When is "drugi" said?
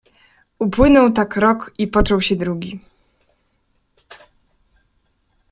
2.35-2.79